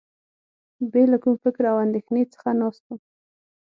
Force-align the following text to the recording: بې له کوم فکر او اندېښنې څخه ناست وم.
بې 0.91 1.03
له 1.11 1.17
کوم 1.23 1.35
فکر 1.43 1.63
او 1.71 1.77
اندېښنې 1.85 2.23
څخه 2.33 2.49
ناست 2.59 2.83
وم. 2.87 2.99